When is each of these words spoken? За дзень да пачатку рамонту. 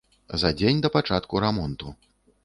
За 0.43 0.49
дзень 0.61 0.79
да 0.85 0.89
пачатку 0.95 1.43
рамонту. 1.43 1.93